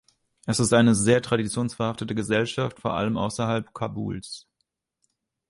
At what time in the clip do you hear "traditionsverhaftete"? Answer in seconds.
1.21-2.15